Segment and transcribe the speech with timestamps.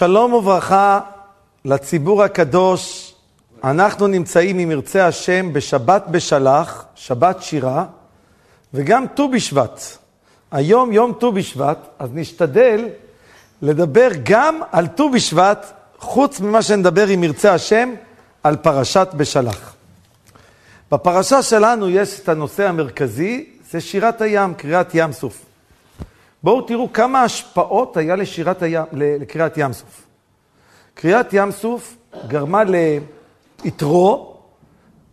[0.00, 1.00] שלום וברכה
[1.64, 3.14] לציבור הקדוש.
[3.64, 7.84] אנחנו נמצאים, אם ירצה השם, בשבת בשלח, שבת שירה,
[8.74, 9.80] וגם ט"ו בשבט.
[10.52, 12.88] היום יום ט"ו בשבט, אז נשתדל
[13.62, 17.94] לדבר גם על ט"ו בשבט, חוץ ממה שנדבר, אם ירצה השם,
[18.42, 19.74] על פרשת בשלח.
[20.92, 25.49] בפרשה שלנו יש את הנושא המרכזי, זה שירת הים, קריאת ים סוף.
[26.42, 30.06] בואו תראו כמה השפעות היה לשירת הים, לקריאת ים סוף.
[30.94, 32.62] קריאת ים סוף גרמה
[33.64, 34.36] ליתרו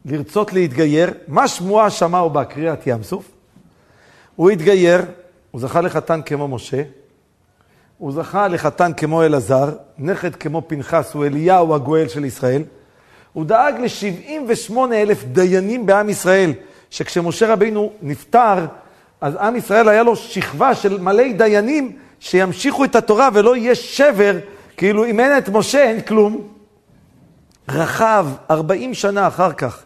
[0.06, 1.14] לרצות להתגייר.
[1.28, 3.32] מה שמועה שמעו בה קריאת ים סוף?
[4.36, 5.02] הוא התגייר,
[5.52, 6.82] הוא זכה לחתן כמו משה,
[7.98, 12.64] הוא זכה לחתן כמו אלעזר, נכד כמו פנחס, הוא אליהו הגואל של ישראל.
[13.34, 16.54] הוא דאג ל-78 אלף דיינים בעם ישראל,
[16.90, 18.66] שכשמשה רבינו נפטר,
[19.22, 24.38] אז עם ישראל היה לו שכבה של מלא דיינים שימשיכו את התורה ולא יהיה שבר,
[24.78, 26.48] כאילו אם אין את משה אין כלום.
[27.70, 29.84] רחב, 40 שנה אחר כך,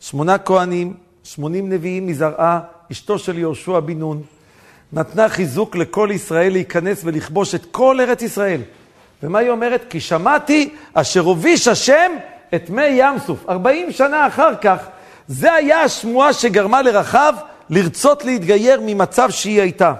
[0.00, 2.60] שמונה כהנים, 80 נביאים מזרעה,
[2.92, 4.22] אשתו של יהושע בן נון,
[4.92, 8.60] נתנה חיזוק לכל ישראל להיכנס ולכבוש את כל ארץ ישראל.
[9.22, 9.84] ומה היא אומרת?
[9.90, 12.12] כי שמעתי אשר הוביש השם
[12.54, 13.48] את מי ים סוף.
[13.48, 14.78] 40 שנה אחר כך,
[15.28, 17.34] זה היה השמועה שגרמה לרחב
[17.72, 19.94] לרצות להתגייר ממצב שהיא הייתה.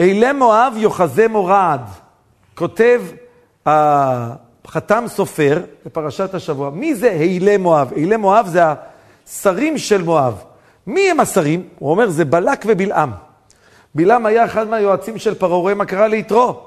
[0.00, 1.80] אילי מואב יוחזה מורעד,
[2.54, 3.02] כותב
[3.66, 6.70] החתם סופר בפרשת השבוע.
[6.70, 7.92] מי זה אילי מואב?
[7.92, 8.62] אילי מואב זה
[9.26, 10.42] השרים של מואב.
[10.86, 11.68] מי הם השרים?
[11.78, 13.10] הוא אומר, זה בלק ובלעם.
[13.94, 16.60] בלעם היה אחד מהיועצים של פרעה, רואה מה קרה ליתרו.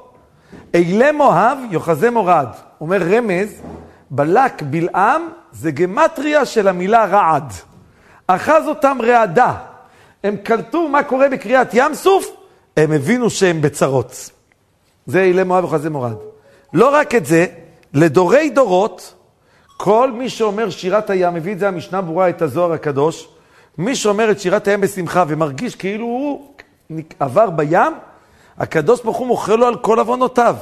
[0.74, 2.48] אילי מואב יוחזה מורד.
[2.82, 3.62] אומר רמז,
[4.12, 7.54] בלק בלעם זה גמטריה של המילה רעד.
[8.28, 9.54] אחז אותם רעדה.
[10.24, 12.28] הם קלטו מה קורה בקריאת ים סוף,
[12.78, 14.30] הם הבינו שהם בצרות.
[15.06, 16.16] זה אילי מואב וחזה מורד.
[16.74, 17.46] לא רק את זה,
[17.94, 19.14] לדורי דורות,
[19.78, 23.28] כל מי שאומר שירת הים, מביא את זה המשנה ברורה, את הזוהר הקדוש,
[23.78, 26.52] מי שאומר את שירת הים בשמחה ומרגיש כאילו הוא
[27.20, 27.94] עבר בים,
[28.58, 30.56] הקדוש ברוך הוא מוכר לו על כל עוונותיו.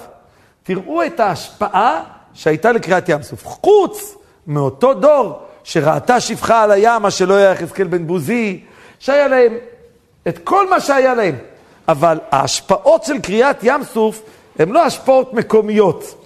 [0.63, 2.03] תראו את ההשפעה
[2.33, 3.45] שהייתה לקריאת ים סוף.
[3.45, 4.15] חוץ
[4.47, 8.63] מאותו דור שראתה שפחה על הים, מה שלא היה יחזקאל בן בוזי,
[8.99, 9.53] שהיה להם
[10.27, 11.35] את כל מה שהיה להם.
[11.87, 14.21] אבל ההשפעות של קריאת ים סוף
[14.59, 16.25] הן לא השפעות מקומיות.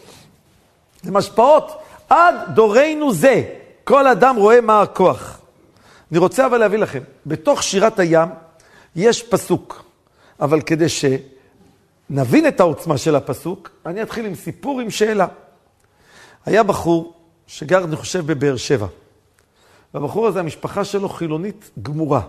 [1.04, 3.44] הן השפעות עד דורנו זה.
[3.84, 5.42] כל אדם רואה מה הכוח.
[6.12, 8.30] אני רוצה אבל להביא לכם, בתוך שירת הים
[8.96, 9.84] יש פסוק,
[10.40, 15.28] אבל כדי שנבין את העוצמה של הפסוק, אני אתחיל עם סיפור עם שאלה.
[16.46, 17.14] היה בחור
[17.48, 18.88] שגר, אני חושב, בבאר שבע.
[19.94, 22.22] והבחור הזה, המשפחה שלו חילונית גמורה.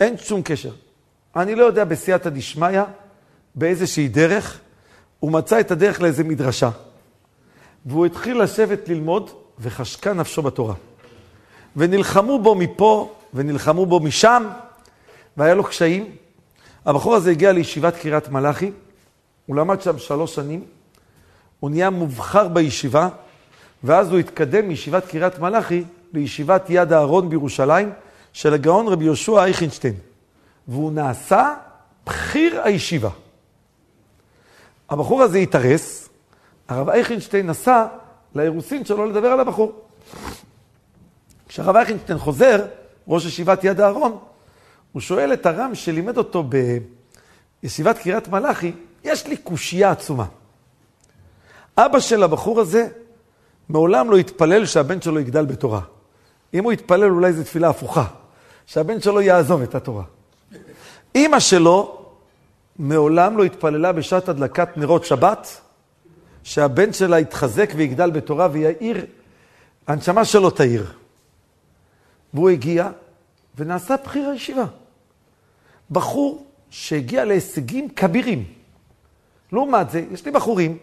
[0.00, 0.70] אין שום קשר.
[1.36, 2.82] אני לא יודע בסייעתא דשמיא,
[3.54, 4.60] באיזושהי דרך,
[5.20, 6.70] הוא מצא את הדרך לאיזה מדרשה.
[7.86, 10.74] והוא התחיל לשבת ללמוד, וחשקה נפשו בתורה.
[11.76, 14.44] ונלחמו בו מפה, ונלחמו בו משם,
[15.36, 16.16] והיה לו קשיים.
[16.86, 18.70] הבחור הזה הגיע לישיבת קריית מלאכי,
[19.46, 20.64] הוא למד שם שלוש שנים,
[21.60, 23.08] הוא נהיה מובחר בישיבה,
[23.84, 27.92] ואז הוא התקדם מישיבת קריית מלאכי לישיבת יד אהרון בירושלים,
[28.32, 29.94] של הגאון רבי יהושע אייכנשטיין.
[30.68, 31.54] והוא נעשה
[32.06, 33.10] בכיר הישיבה.
[34.90, 36.08] הבחור הזה התארס,
[36.68, 37.86] הרב אייכנשטיין נסע
[38.34, 39.72] לאירוסין שלו לדבר על הבחור.
[41.48, 42.66] כשהרב אייכנשטיין חוזר,
[43.08, 44.18] ראש ישיבת יד אהרון,
[44.92, 46.44] הוא שואל את הרם שלימד אותו
[47.62, 48.72] בישיבת קריית מלאכי,
[49.04, 50.26] יש לי קושייה עצומה.
[51.78, 52.88] אבא של הבחור הזה
[53.68, 55.80] מעולם לא התפלל שהבן שלו יגדל בתורה.
[56.54, 58.04] אם הוא יתפלל, אולי זו תפילה הפוכה,
[58.66, 60.04] שהבן שלו יעזוב את התורה.
[61.14, 62.06] אימא שלו
[62.78, 65.60] מעולם לא התפללה בשעת הדלקת נרות שבת,
[66.42, 69.06] שהבן שלה יתחזק ויגדל בתורה ויעיר,
[69.86, 70.92] הנשמה שלו תאיר.
[72.34, 72.90] והוא הגיע
[73.56, 74.64] ונעשה בכיר הישיבה.
[75.90, 78.44] בחור שהגיע להישגים כבירים.
[79.52, 80.78] לעומת זה, יש לי בחורים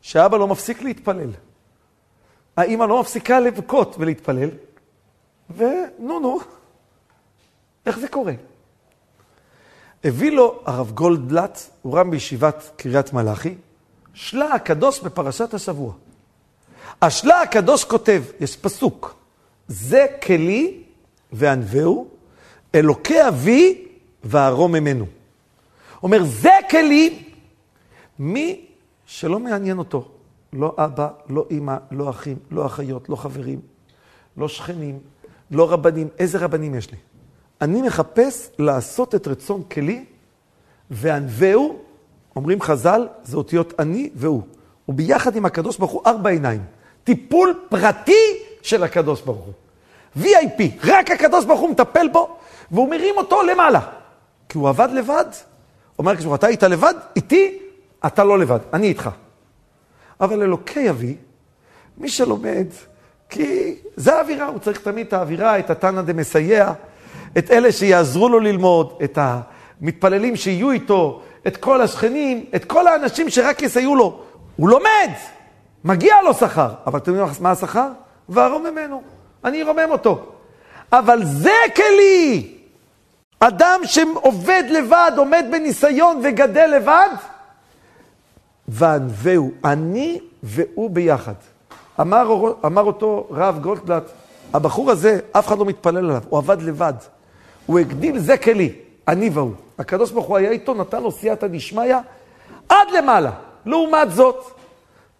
[0.00, 1.30] שאבא לא מפסיק להתפלל.
[2.56, 4.48] האימא לא מפסיקה לבכות ולהתפלל,
[5.56, 6.40] ונו נו,
[7.86, 8.32] איך זה קורה?
[10.04, 13.54] הביא לו הרב גולדבלט, הוא רם בישיבת קריית מלאכי,
[14.14, 15.92] שלה הקדוש בפרשת השבוע.
[17.02, 19.14] השלה הקדוש כותב, יש פסוק,
[19.68, 20.82] זה כלי
[21.32, 22.08] וענווהו,
[22.74, 23.86] אלוקי אבי
[24.24, 25.06] וארום ממנו.
[26.02, 27.24] אומר, זה כלי,
[28.18, 28.66] מי
[29.06, 30.08] שלא מעניין אותו,
[30.52, 33.60] לא אבא, לא אימא, לא אחים, לא אחיות, לא חברים,
[34.36, 34.98] לא שכנים,
[35.50, 36.08] לא רבנים.
[36.18, 36.96] איזה רבנים יש לי?
[37.60, 40.04] אני מחפש לעשות את רצון כלי,
[40.90, 41.78] וענווהו,
[42.36, 44.42] אומרים חז"ל, זה אותיות אני והוא.
[44.88, 46.62] וביחד עם הקדוש ברוך הוא ארבע עיניים.
[47.04, 48.22] טיפול פרטי
[48.62, 49.54] של הקדוש ברוך הוא.
[50.24, 52.36] VIP, רק הקדוש ברוך הוא מטפל בו,
[52.70, 53.80] והוא מרים אותו למעלה.
[54.48, 55.24] כי הוא עבד לבד.
[55.98, 57.58] אומר הקדוש אתה היית לבד, איתי,
[58.06, 59.10] אתה לא לבד, אני איתך.
[60.20, 61.16] אבל אלוקי אבי,
[61.98, 62.66] מי שלומד,
[63.30, 66.72] כי זה האווירה, הוא צריך תמיד את האווירה, את התנא דמסייע,
[67.38, 73.30] את אלה שיעזרו לו ללמוד, את המתפללים שיהיו איתו, את כל השכנים, את כל האנשים
[73.30, 74.20] שרק יסייעו לו.
[74.56, 75.10] הוא לומד,
[75.84, 77.88] מגיע לו שכר, אבל אתם יודעים מה השכר?
[78.28, 79.02] וארום ממנו,
[79.44, 80.26] אני ארומם אותו.
[80.92, 82.54] אבל זה כלי.
[83.40, 87.08] אדם שעובד לבד, עומד בניסיון וגדל לבד,
[88.68, 91.34] וענווהו, אני והוא ביחד.
[92.00, 94.10] אמר, אמר אותו רב גולדבלט,
[94.54, 96.94] הבחור הזה, אף אחד לא מתפלל עליו, הוא עבד לבד.
[97.66, 98.72] הוא הגדיל זה כלי,
[99.08, 99.52] אני והוא.
[99.78, 101.94] הקדוש ברוך הוא היה איתו, נתן לו סייעתא דשמיא
[102.68, 103.30] עד למעלה.
[103.66, 104.44] לעומת זאת,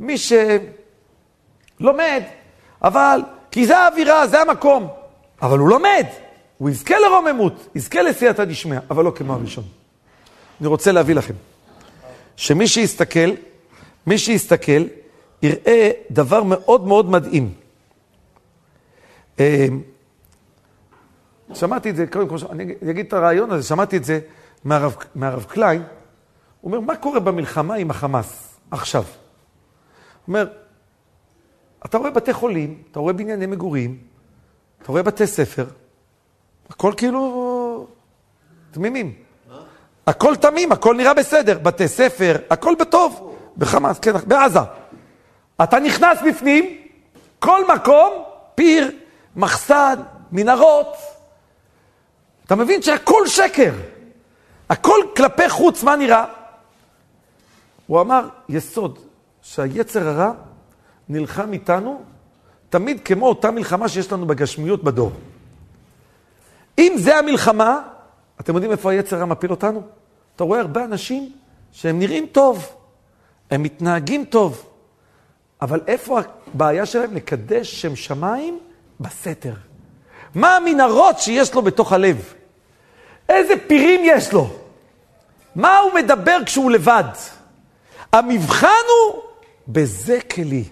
[0.01, 2.23] מי שלומד,
[2.83, 4.89] אבל, כי זה האווירה, זה המקום,
[5.43, 6.07] אבל הוא לומד,
[6.59, 9.65] הוא יזכה לרוממות, יזכה לסייעתא דשמיא, אבל לא כמו הראשון.
[10.61, 11.35] אני רוצה להביא לכם,
[12.37, 13.31] שמי שיסתכל,
[14.07, 14.83] מי שיסתכל,
[15.43, 17.55] יראה דבר מאוד מאוד מדהים.
[19.41, 19.67] אה,
[21.55, 24.21] שמעתי את זה, קודם כל, אני אגיד את הרעיון הזה, שמעתי את זה
[24.65, 25.83] מהרב, מהרב קליין,
[26.61, 29.03] הוא אומר, מה קורה במלחמה עם החמאס עכשיו?
[29.03, 29.11] הוא
[30.29, 30.49] אומר,
[31.87, 33.99] אתה רואה בתי חולים, אתה רואה בנייני מגורים,
[34.83, 35.67] אתה רואה בתי ספר,
[36.71, 37.87] הכל כאילו
[38.71, 39.15] תמימים.
[40.07, 41.59] הכל תמים, הכל נראה בסדר.
[41.59, 43.37] בתי ספר, הכל בטוב.
[43.57, 44.61] בחמאס, כן, בעזה.
[45.63, 46.77] אתה נכנס בפנים,
[47.39, 48.13] כל מקום,
[48.55, 48.91] פיר,
[49.37, 49.95] מחסן,
[50.33, 50.97] מנהרות.
[52.47, 53.73] אתה מבין שהכל שקר.
[54.71, 56.25] הכל כלפי חוץ, מה נראה?
[57.87, 58.99] הוא אמר, יסוד,
[59.43, 60.33] שהיצר הרע
[61.09, 62.03] נלחם איתנו
[62.69, 65.13] תמיד כמו אותה מלחמה שיש לנו בגשמיות בדור.
[66.79, 67.83] אם זה המלחמה,
[68.41, 69.83] אתם יודעים איפה היצר הרע מפיל אותנו?
[70.37, 71.33] אתה רואה הרבה אנשים
[71.73, 72.67] שהם נראים טוב,
[73.51, 74.70] הם מתנהגים טוב,
[75.63, 76.21] אבל איפה
[76.55, 77.15] הבעיה שלהם?
[77.15, 78.59] לקדש שם שמיים
[79.01, 79.55] בסתר.
[80.35, 82.35] מה המנהרות שיש לו בתוך הלב?
[83.29, 84.51] איזה פירים יש לו?
[85.55, 87.05] מה הוא מדבר כשהוא לבד?
[88.13, 89.23] המבחן הוא
[89.69, 90.65] בזה כלי.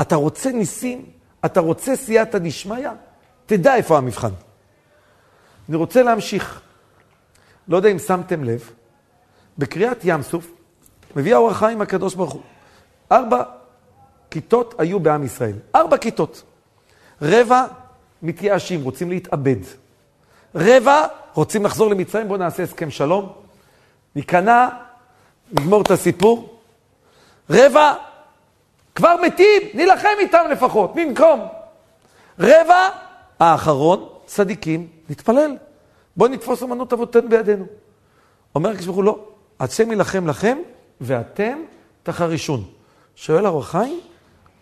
[0.00, 1.04] אתה רוצה ניסים?
[1.44, 2.88] אתה רוצה סייעתא דשמיא?
[3.46, 4.30] תדע איפה המבחן.
[5.68, 6.60] אני רוצה להמשיך.
[7.68, 8.70] לא יודע אם שמתם לב,
[9.58, 10.50] בקריאת ים סוף
[11.16, 12.42] מביא האור החיים הקדוש ברוך הוא.
[13.12, 13.42] ארבע
[14.30, 15.54] כיתות היו בעם ישראל.
[15.74, 16.42] ארבע כיתות.
[17.22, 17.66] רבע
[18.22, 19.56] מתייאשים, רוצים להתאבד.
[20.54, 23.32] רבע רוצים לחזור למצרים, בואו נעשה הסכם שלום.
[24.16, 24.68] ניכנע,
[25.52, 26.58] נגמור את הסיפור.
[27.50, 27.94] רבע
[28.94, 31.40] כבר מתים, נילחם איתם לפחות, במקום.
[32.38, 32.88] רבע
[33.38, 35.56] האחרון, צדיקים, נתפלל.
[36.16, 37.64] בואו נתפוס אמנות אבותינו בידינו.
[38.54, 39.18] אומר הקדוש ברוך הוא, לא,
[39.60, 40.58] השם יילחם לכם,
[41.00, 41.58] ואתם
[42.02, 42.64] תחרישון.
[43.16, 44.00] שואל הרוח חיים,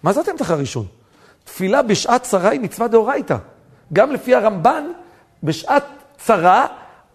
[0.06, 0.86] מה זה אתם תחרישון?
[1.44, 3.36] תפילה בשעת צרה היא מצווה דאורייתא.
[3.92, 4.84] גם לפי הרמב"ן,
[5.42, 5.84] בשעת
[6.18, 6.66] צרה,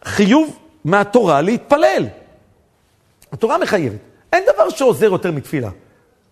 [0.03, 2.07] חיוב מהתורה להתפלל.
[3.31, 3.99] התורה מחייבת.
[4.33, 5.69] אין דבר שעוזר יותר מתפילה.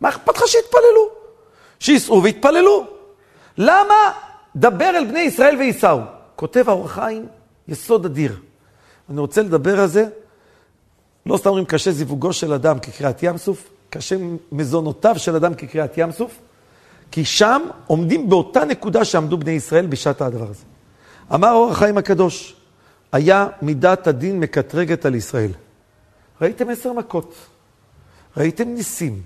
[0.02, 1.10] מה אכפת לך שיתפללו?
[1.80, 2.88] שייסעו ויתפללו.
[3.58, 4.12] למה
[4.56, 6.00] דבר אל בני ישראל וייסעו?
[6.36, 7.28] כותב האור חיים,
[7.68, 8.36] יסוד אדיר.
[9.10, 10.06] אני רוצה לדבר על זה,
[11.26, 14.16] לא סתם אומרים קשה זיווגו של אדם כקריאת ים סוף, קשה
[14.52, 16.40] מזונותיו של אדם כקריאת ים סוף,
[17.12, 20.64] כי שם עומדים באותה נקודה שעמדו בני ישראל בשעת הדבר הזה.
[21.34, 22.56] אמר אור החיים הקדוש,
[23.12, 25.52] היה מידת הדין מקטרגת על ישראל.
[26.42, 27.36] ראיתם עשר מכות,
[28.38, 29.22] ראיתם ניסים,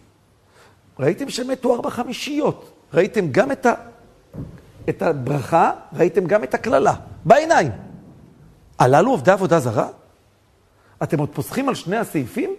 [1.00, 3.74] ראיתם שמתו ארבע חמישיות, ראיתם גם את, ה,
[4.90, 6.94] את הברכה, ראיתם גם את הקללה,
[7.26, 7.72] בעיניים.
[8.80, 9.88] הללו עובדי עבודה זרה?
[11.04, 12.56] אתם עוד פוסחים על שני הסעיפים?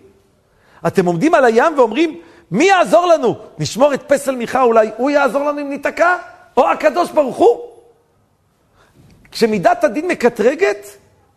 [0.87, 2.21] אתם עומדים על הים ואומרים,
[2.55, 3.37] מי יעזור לנו?
[3.59, 6.17] נשמור את פסל מיכה, אולי הוא יעזור לנו אם ניתקע?
[6.57, 7.61] או הקדוש ברוך הוא?
[9.31, 10.87] כשמידת הדין מקטרגת,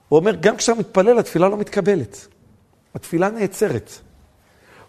[0.09, 2.27] הוא אומר, גם כשאתה מתפלל, התפילה לא מתקבלת.
[2.95, 3.91] התפילה נעצרת.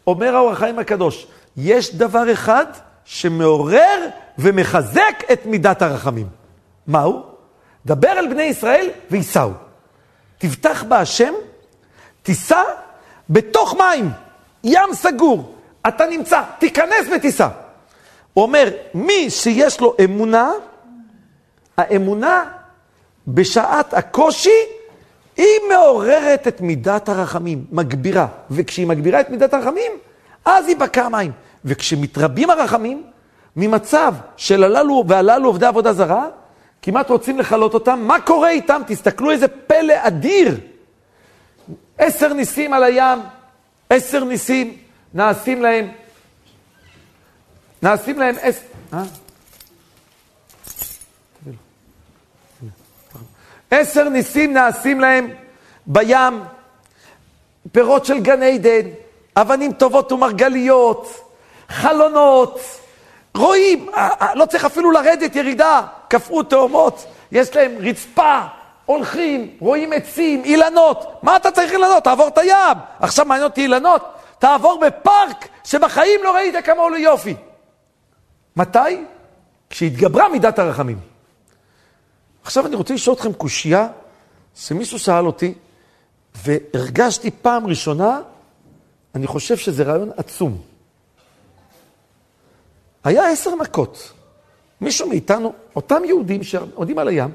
[0.06, 2.66] אומר האור החיים הקדוש, יש דבר אחד
[3.04, 4.06] שמעורר
[4.38, 6.26] ומחזק את מידת הרחמים.
[6.86, 7.22] מהו?
[7.86, 9.52] דבר אל בני ישראל וייסעו.
[10.38, 11.32] תבטח בהשם,
[12.22, 12.62] תיסע
[13.30, 14.10] בתוך מים,
[14.64, 15.57] ים סגור.
[15.88, 17.48] אתה נמצא, תיכנס ותיסע.
[18.34, 20.52] הוא אומר, מי שיש לו אמונה,
[21.76, 22.44] האמונה
[23.28, 24.50] בשעת הקושי
[25.36, 28.26] היא מעוררת את מידת הרחמים, מגבירה.
[28.50, 29.92] וכשהיא מגבירה את מידת הרחמים,
[30.44, 31.32] אז ייבקע המים.
[31.64, 33.02] וכשמתרבים הרחמים,
[33.56, 36.26] ממצב של הללו והללו עובדי עבודה זרה,
[36.82, 38.82] כמעט רוצים לכלות אותם, מה קורה איתם?
[38.86, 40.60] תסתכלו איזה פלא אדיר.
[41.98, 43.18] עשר ניסים על הים,
[43.90, 44.76] עשר ניסים
[45.14, 45.88] נעשים להם,
[47.82, 48.60] נעשים להם עשר...
[48.92, 49.02] אה?
[53.70, 55.30] עשר ניסים נעשים להם
[55.86, 56.42] בים,
[57.72, 58.88] פירות של גן עדן,
[59.36, 61.24] אבנים טובות ומרגליות,
[61.68, 62.60] חלונות,
[63.36, 68.40] רואים, אה, אה, לא צריך אפילו לרדת ירידה, קפאו תאומות, יש להם רצפה,
[68.84, 71.18] הולכים, רואים עצים, אילנות.
[71.22, 72.04] מה אתה צריך אילנות?
[72.04, 72.76] תעבור את הים.
[73.00, 74.17] עכשיו מעניין אותי אילנות?
[74.38, 77.34] תעבור בפארק שבחיים לא ראית כמה עולה יופי.
[78.56, 79.04] מתי?
[79.70, 80.98] כשהתגברה מידת הרחמים.
[82.42, 83.88] עכשיו אני רוצה לשאול אתכם קושייה
[84.54, 85.54] שמישהו שאל אותי,
[86.34, 88.20] והרגשתי פעם ראשונה,
[89.14, 90.58] אני חושב שזה רעיון עצום.
[93.04, 94.12] היה עשר מכות.
[94.80, 97.30] מישהו מאיתנו, אותם יהודים שעומדים על הים,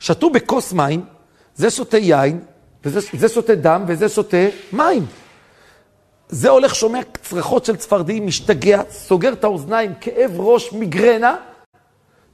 [0.00, 1.04] שתו בכוס מים,
[1.54, 2.40] זה שותה יין,
[2.84, 4.36] וזה שותה דם, וזה שותה
[4.72, 5.06] מים.
[6.32, 11.36] זה הולך, שומע צרחות של צפרדעים, משתגע, סוגר את האוזניים, כאב ראש, מיגרנה,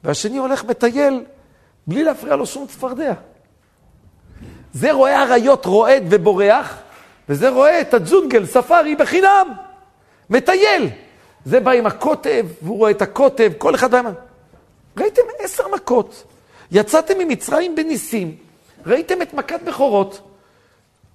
[0.05, 1.25] והשני הולך מטייל
[1.87, 3.13] בלי להפריע לו שום צפרדע.
[4.73, 6.79] זה רואה אריות רועד ובורח,
[7.29, 9.53] וזה רואה את הג'ונגל, ספארי, בחינם,
[10.31, 10.89] מטייל.
[11.45, 14.07] זה בא עם הקוטב, והוא רואה את הקוטב, כל אחד בא עם...
[14.99, 16.25] ראיתם עשר מכות.
[16.71, 18.37] יצאתם ממצרים בניסים,
[18.87, 20.21] ראיתם את מכת בכורות.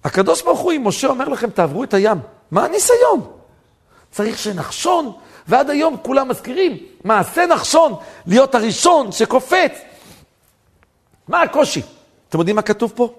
[0.04, 2.18] הקדוש ברוך הוא עם משה אומר לכם, תעברו את הים.
[2.54, 3.32] מה הניסיון?
[4.12, 5.12] צריך שנחשון,
[5.48, 7.94] ועד היום כולם מזכירים, מעשה נחשון,
[8.26, 9.72] להיות הראשון שקופץ.
[11.28, 11.82] מה הקושי?
[12.30, 13.14] אתם יודעים מה כתוב פה?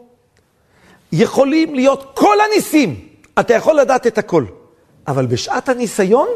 [1.12, 3.08] יכולים להיות כל הניסים,
[3.40, 4.44] אתה יכול לדעת את הכל,
[5.06, 6.28] אבל בשעת הניסיון,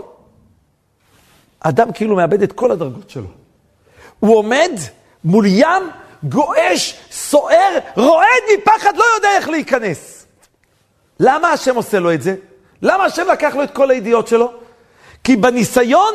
[1.60, 3.28] אדם כאילו מאבד את כל הדרגות שלו.
[4.20, 4.72] הוא עומד
[5.24, 5.82] מול ים
[6.22, 10.26] גועש, סוער, רועד מפחד, לא יודע איך להיכנס.
[11.20, 12.36] למה השם עושה לו את זה?
[12.82, 14.52] למה השם לקח לו את כל הידיעות שלו?
[15.24, 16.14] כי בניסיון,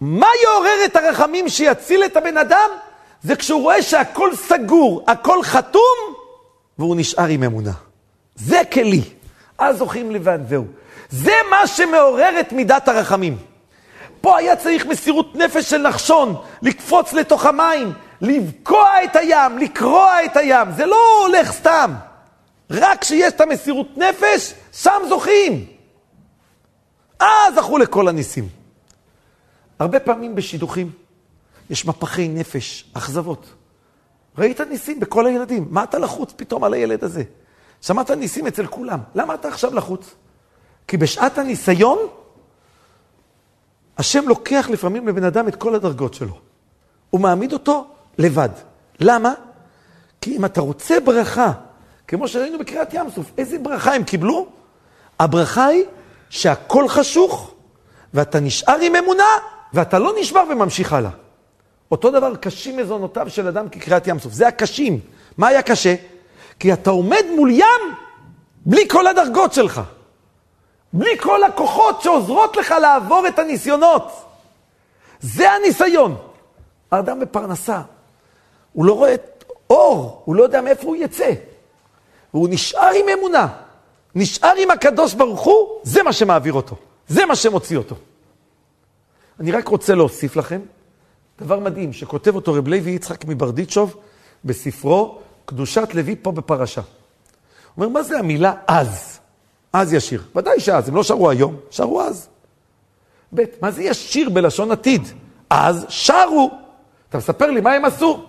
[0.00, 2.70] מה יעורר את הרחמים שיציל את הבן אדם?
[3.22, 6.14] זה כשהוא רואה שהכל סגור, הכל חתום,
[6.78, 7.72] והוא נשאר עם אמונה.
[8.34, 9.02] זה כלי.
[9.58, 10.64] אז זוכים לבד, זהו.
[11.10, 13.36] זה מה שמעורר את מידת הרחמים.
[14.20, 20.36] פה היה צריך מסירות נפש של נחשון, לקפוץ לתוך המים, לבקוע את הים, לקרוע את
[20.36, 20.68] הים.
[20.76, 21.94] זה לא הולך סתם.
[22.70, 25.73] רק כשיש את המסירות נפש, שם זוכים.
[27.24, 28.48] אז זכו לכל הניסים.
[29.78, 30.90] הרבה פעמים בשידוכים
[31.70, 33.46] יש מפחי נפש, אכזבות.
[34.38, 37.22] ראית ניסים בכל הילדים, מה אתה לחוץ פתאום על הילד הזה?
[37.80, 40.14] שמעת ניסים אצל כולם, למה אתה עכשיו לחוץ?
[40.88, 41.98] כי בשעת הניסיון,
[43.98, 46.38] השם לוקח לפעמים לבן אדם את כל הדרגות שלו.
[47.10, 47.86] הוא מעמיד אותו
[48.18, 48.48] לבד.
[49.00, 49.34] למה?
[50.20, 51.52] כי אם אתה רוצה ברכה,
[52.08, 54.46] כמו שראינו בקריאת ים סוף, איזה ברכה הם קיבלו?
[55.20, 55.84] הברכה היא
[56.34, 57.54] שהכל חשוך,
[58.14, 59.24] ואתה נשאר עם אמונה,
[59.72, 61.10] ואתה לא נשבר וממשיך הלאה.
[61.90, 64.32] אותו דבר קשים מזונותיו של אדם כקריאת ים סוף.
[64.32, 65.00] זה הקשים.
[65.38, 65.94] מה היה קשה?
[66.58, 67.94] כי אתה עומד מול ים
[68.66, 69.80] בלי כל הדרגות שלך.
[70.92, 74.24] בלי כל הכוחות שעוזרות לך לעבור את הניסיונות.
[75.20, 76.16] זה הניסיון.
[76.90, 77.80] האדם בפרנסה,
[78.72, 79.14] הוא לא רואה
[79.70, 81.30] אור, הוא לא יודע מאיפה הוא יצא.
[82.34, 83.46] והוא נשאר עם אמונה,
[84.14, 86.76] נשאר עם הקדוש ברוך הוא, זה מה שמעביר אותו.
[87.08, 87.96] זה מה שמוציא אותו.
[89.40, 90.60] אני רק רוצה להוסיף לכם
[91.38, 93.96] דבר מדהים, שכותב אותו רב לוי יצחק מברדיצ'וב
[94.44, 96.80] בספרו קדושת לוי פה בפרשה.
[96.80, 96.88] הוא
[97.84, 99.18] אומר, מה זה המילה אז?
[99.72, 100.22] אז ישיר.
[100.36, 102.28] ודאי שאז, הם לא שרו היום, שרו אז.
[103.34, 105.02] ב', מה זה ישיר בלשון עתיד?
[105.50, 106.50] אז שרו.
[107.08, 108.26] אתה מספר לי מה הם עשו?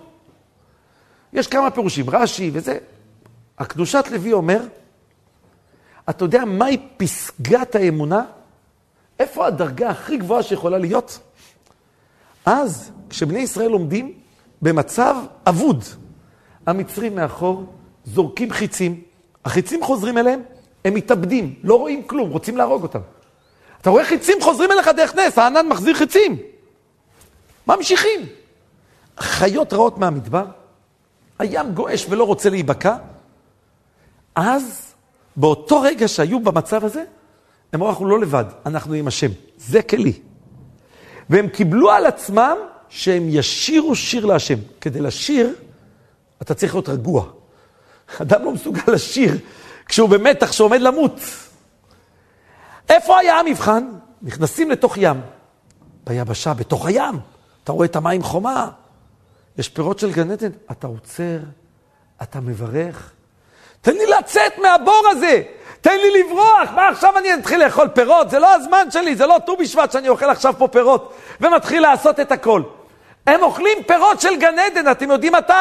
[1.32, 2.78] יש כמה פירושים, רש"י וזה.
[3.58, 4.60] הקדושת לוי אומר,
[6.10, 8.22] אתה יודע מהי פסגת האמונה?
[9.18, 11.18] איפה הדרגה הכי גבוהה שיכולה להיות?
[12.46, 14.12] אז, כשבני ישראל עומדים
[14.62, 15.84] במצב אבוד,
[16.66, 17.64] המצרים מאחור
[18.04, 19.02] זורקים חיצים,
[19.44, 20.42] החיצים חוזרים אליהם,
[20.84, 23.00] הם מתאבדים, לא רואים כלום, רוצים להרוג אותם.
[23.80, 26.38] אתה רואה חיצים חוזרים אליך דרך נס, הענן מחזיר חיצים.
[27.66, 28.20] ממשיכים.
[29.18, 30.44] חיות רעות מהמדבר,
[31.38, 32.96] הים גועש ולא רוצה להיבקע,
[34.34, 34.85] אז,
[35.36, 37.06] באותו רגע שהיו במצב הזה, הם
[37.80, 39.30] אמרו, אנחנו לא לבד, אנחנו עם השם.
[39.58, 40.12] זה כלי.
[41.30, 42.56] והם קיבלו על עצמם
[42.88, 44.58] שהם ישירו שיר להשם.
[44.80, 45.54] כדי לשיר,
[46.42, 47.24] אתה צריך להיות רגוע.
[48.22, 49.38] אדם לא מסוגל לשיר
[49.86, 51.20] כשהוא במתח שעומד למות.
[52.88, 53.88] איפה היה המבחן?
[54.22, 55.20] נכנסים לתוך ים.
[56.06, 57.14] ביבשה, בתוך הים.
[57.64, 58.70] אתה רואה את המים חומה.
[59.58, 60.50] יש פירות של גן עדן.
[60.70, 61.38] אתה עוצר,
[62.22, 63.12] אתה מברך.
[63.86, 65.42] תן לי לצאת מהבור הזה,
[65.80, 66.70] תן לי לברוח.
[66.74, 68.30] מה עכשיו אני אתחיל לאכול פירות?
[68.30, 72.20] זה לא הזמן שלי, זה לא ט"ו בשבט שאני אוכל עכשיו פה פירות ומתחיל לעשות
[72.20, 72.62] את הכל.
[73.26, 75.52] הם אוכלים פירות של גן עדן, אתם יודעים מתי?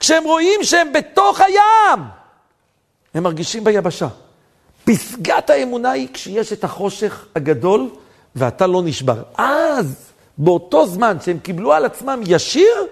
[0.00, 2.04] כשהם רואים שהם בתוך הים.
[3.14, 4.08] הם מרגישים ביבשה.
[4.84, 7.90] פסגת האמונה היא כשיש את החושך הגדול
[8.36, 9.22] ואתה לא נשבר.
[9.38, 9.94] אז,
[10.38, 12.86] באותו זמן שהם קיבלו על עצמם ישיר,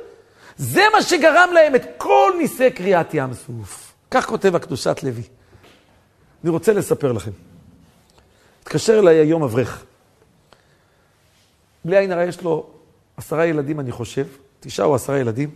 [0.57, 3.86] זה מה שגרם להם את כל ניסי קריאת ים סוף.
[4.11, 5.23] כך כותב הקדושת לוי.
[6.45, 7.31] אני רוצה לספר לכם.
[8.63, 9.85] התקשר אליי היום אברך.
[11.85, 12.67] בלי עין הרע יש לו
[13.17, 14.27] עשרה ילדים, אני חושב,
[14.61, 15.51] תשעה או עשרה ילדים.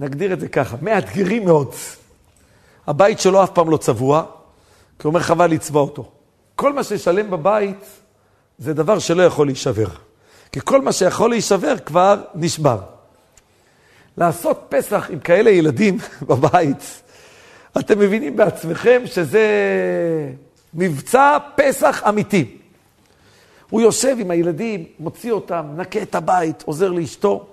[0.00, 1.74] נגדיר את זה ככה, מאתגרים מאוד.
[2.86, 4.24] הבית שלו אף פעם לא צבוע,
[4.98, 6.10] כי הוא אומר חבל לצבוע אותו.
[6.54, 7.84] כל מה שישלם בבית
[8.58, 9.88] זה דבר שלא יכול להישבר.
[10.52, 12.78] כי כל מה שיכול להישבר כבר נשבר.
[14.16, 17.02] לעשות פסח עם כאלה ילדים בבית,
[17.78, 19.46] אתם מבינים בעצמכם שזה
[20.74, 22.58] מבצע פסח אמיתי.
[23.70, 27.46] הוא יושב עם הילדים, מוציא אותם, נקה את הבית, עוזר לאשתו.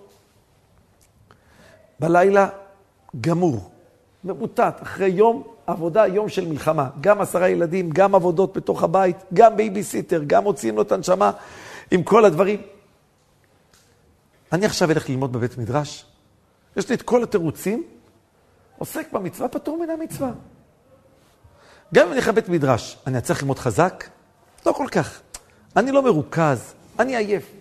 [2.00, 2.48] בלילה
[3.22, 3.70] גמור,
[4.24, 6.90] ממוטט, אחרי יום עבודה, יום של מלחמה.
[7.02, 11.32] גם עשרה ילדים, גם עבודות בתוך הבית, גם בייביסיטר, גם מוציאים לו את הנשמה
[11.92, 12.62] עם כל הדברים.
[14.54, 16.06] אני עכשיו אלך ללמוד בבית מדרש,
[16.80, 17.84] יש לי את כל התירוצים,
[18.78, 20.32] עוסק במצווה, פטור מן המצווה.
[21.94, 24.10] גם אם אני לבית מדרש, אני אצליח ללמוד חזק?
[24.66, 25.22] לא כל כך.
[25.76, 27.52] אני לא מרוכז, אני עייף.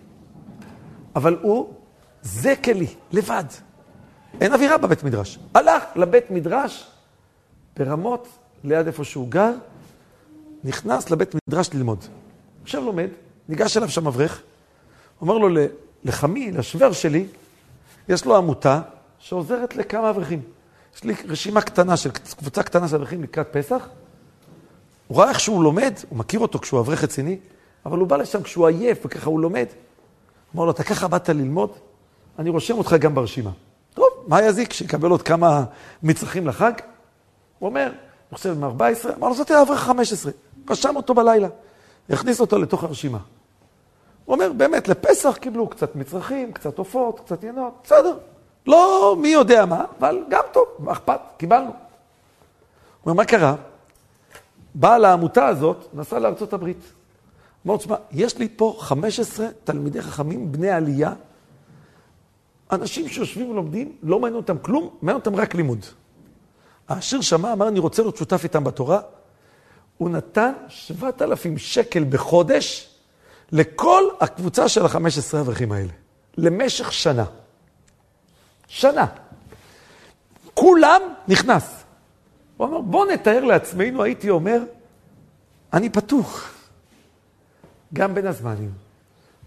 [1.15, 1.73] אבל הוא,
[2.21, 3.43] זה כלי, לבד.
[4.41, 5.39] אין אווירה בבית מדרש.
[5.53, 6.87] הלך לבית מדרש
[7.77, 8.27] ברמות,
[8.63, 9.53] ליד איפה שהוא גר,
[10.63, 12.05] נכנס לבית מדרש ללמוד.
[12.63, 13.09] עכשיו לומד,
[13.49, 14.41] ניגש אליו שם אברך,
[15.21, 15.49] אומר לו,
[16.03, 17.25] לחמי, לשוור שלי,
[18.09, 18.81] יש לו עמותה
[19.19, 20.41] שעוזרת לכמה אברכים.
[20.95, 23.87] יש לי רשימה קטנה של קבוצה קטנה של אברכים לקראת פסח.
[25.07, 27.37] הוא ראה איך שהוא לומד, הוא מכיר אותו כשהוא אברך רציני,
[27.85, 29.65] אבל הוא בא לשם כשהוא עייף וככה הוא לומד.
[30.55, 31.71] אמר לו, אתה ככה באת ללמוד?
[32.39, 33.51] אני רושם אותך גם ברשימה.
[33.93, 34.73] טוב, מה יזיק?
[34.73, 35.63] שיקבל עוד כמה
[36.03, 36.71] מצרכים לחג?
[37.59, 40.31] הוא אומר, אני חושב עם 14, אמר לו, זאת אברך 15.
[40.69, 41.47] רשם אותו בלילה,
[42.09, 43.17] הכניס אותו לתוך הרשימה.
[44.25, 48.17] הוא אומר, באמת, לפסח קיבלו קצת מצרכים, קצת עופות, קצת ינות, בסדר.
[48.67, 51.19] לא מי יודע מה, אבל גם טוב, מה אכפת?
[51.37, 51.65] קיבלנו.
[51.65, 51.73] הוא
[53.05, 53.55] אומר, מה קרה?
[54.75, 56.83] בעל העמותה הזאת נסע לארצות הברית.
[57.65, 61.13] אמר, תשמע, יש לי פה 15 תלמידי חכמים, בני עלייה,
[62.71, 65.85] אנשים שיושבים ולומדים, לא מעניין אותם כלום, מעניין אותם רק לימוד.
[66.89, 68.99] העשיר שמע, אמר, אני רוצה להיות שותף איתם בתורה.
[69.97, 72.89] הוא נתן 7,000 שקל בחודש
[73.51, 75.91] לכל הקבוצה של ה-15 אברכים האלה,
[76.37, 77.25] למשך שנה.
[78.69, 79.05] שנה.
[80.53, 81.83] כולם נכנס.
[82.57, 84.61] הוא אמר, בוא נתאר לעצמנו, הייתי אומר,
[85.73, 86.53] אני פתוח.
[87.93, 88.71] גם בין הזמנים,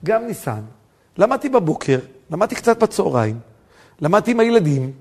[0.05, 0.61] גם ניסן.
[1.19, 1.99] למדתי בבוקר,
[2.31, 3.41] למדתי קצת בצהריים,
[4.01, 4.93] למדתי עם הילדים.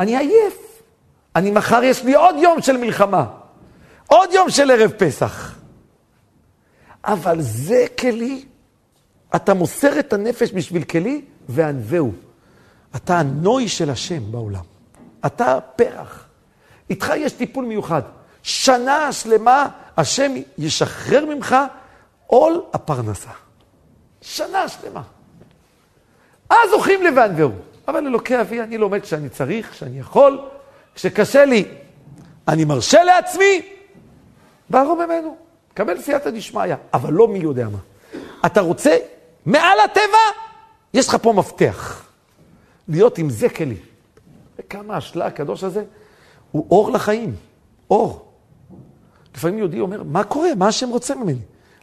[0.00, 0.82] אני עייף.
[1.36, 3.26] אני מחר יש לי עוד יום של מלחמה.
[4.06, 5.58] עוד יום של ערב פסח.
[7.04, 8.44] אבל זה כלי,
[9.36, 12.12] אתה מוסר את הנפש בשביל כלי, וענווהו.
[12.96, 14.64] אתה הנוי של השם בעולם.
[15.26, 16.26] אתה פרח.
[16.90, 18.02] איתך יש טיפול מיוחד.
[18.42, 21.56] שנה שלמה השם ישחרר ממך
[22.26, 23.30] עול הפרנסה.
[24.20, 25.02] שנה שלמה.
[26.50, 27.52] אז זוכים לבענווהו.
[27.88, 30.40] אבל אלוקי אבי, אני לומד שאני צריך, שאני יכול.
[30.94, 31.64] כשקשה לי,
[32.48, 33.62] אני מרשה לעצמי,
[34.70, 35.36] בערו ממנו.
[35.74, 37.78] קבל סייעתא דשמיא, אבל לא מי יודע מה.
[38.46, 38.96] אתה רוצה,
[39.46, 40.18] מעל הטבע,
[40.94, 42.09] יש לך פה מפתח.
[42.90, 43.76] להיות עם זה כלי.
[44.58, 45.84] וכמה השלה הקדוש הזה
[46.50, 47.36] הוא אור לחיים,
[47.90, 48.32] אור.
[49.34, 50.54] לפעמים יהודי אומר, מה קורה?
[50.54, 51.38] מה השם רוצה ממני?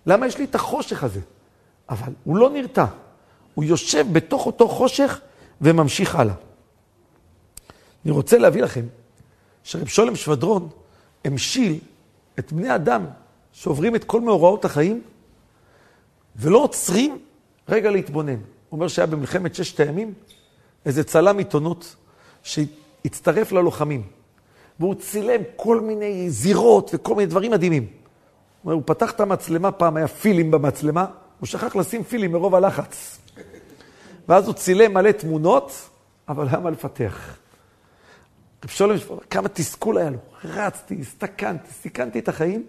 [0.06, 1.20] למה יש לי את החושך הזה?
[1.89, 2.86] אבל הוא לא נרתע,
[3.54, 5.20] הוא יושב בתוך אותו חושך
[5.62, 6.34] וממשיך הלאה.
[8.06, 8.86] אני רוצה להביא לכם
[9.63, 10.70] שרב שולם שבדרון
[11.26, 11.80] המשיל
[12.39, 13.06] את בני אדם
[13.52, 15.02] שעוברים את כל מאורעות החיים
[16.36, 17.20] ולא עוצרים
[17.70, 18.34] רגע להתבונן.
[18.34, 18.41] הוא
[18.72, 20.13] אומר שהיה במלחמת ששת הימים,
[20.88, 21.95] איזה צלם עיתונות
[22.43, 24.04] שהצטרף ללוחמים,
[24.80, 27.88] והוא צילם כל מיני זירות וכל מיני דברים מדהימים.
[28.63, 31.06] הוא, פתח את המצלמה, פעם היה פילים במצלמה,
[31.39, 33.19] הוא שכח לשים פילים מרוב הלחץ.
[34.28, 35.89] ואז הוא צילם מלא תמונות,
[36.30, 37.38] אבל היה מה לפתח.
[38.63, 38.95] רב שולם,
[39.30, 40.17] כמה תסכול היה לו.
[40.43, 42.65] רצתי, הסתכנתי, סיכנתי את החיים,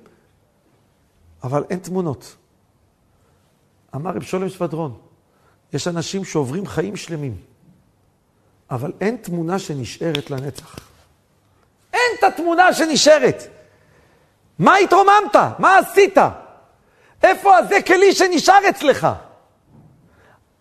[1.45, 2.37] אבל אין תמונות.
[3.95, 4.99] אמר רב שולם שבדרון,
[5.73, 7.37] יש אנשים שעוברים חיים שלמים,
[8.71, 10.79] אבל אין תמונה שנשארת לנצח.
[11.93, 13.43] אין את התמונה שנשארת.
[14.59, 15.37] מה התרוממת?
[15.59, 16.19] מה עשית?
[17.23, 19.09] איפה הזה כלי שנשאר אצלך?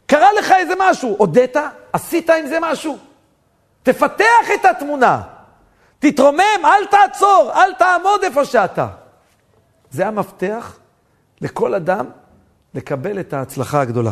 [0.05, 1.55] קרה לך איזה משהו, הודית?
[1.93, 2.97] עשית עם זה משהו?
[3.83, 5.21] תפתח את התמונה.
[5.99, 8.87] תתרומם, אל תעצור, אל תעמוד איפה שאתה.
[9.91, 10.77] זה המפתח
[11.41, 12.05] לכל אדם
[12.73, 14.11] לקבל את ההצלחה הגדולה.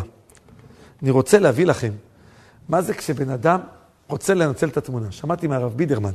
[1.04, 1.92] אני רוצה להביא לכם
[2.70, 3.60] מה זה כשבן אדם
[4.08, 5.12] רוצה לנצל את התמונה.
[5.12, 6.14] שמעתי מהרב בידרמן,